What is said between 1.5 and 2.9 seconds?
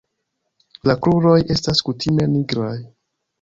estas kutime nigraj.